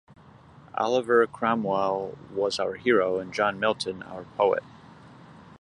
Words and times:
Oliver 0.79 1.27
Cromwell 1.27 2.17
was 2.33 2.57
our 2.57 2.73
hero 2.73 3.19
and 3.19 3.31
John 3.31 3.59
Milton 3.59 4.01
our 4.01 4.23
poet. 4.35 4.63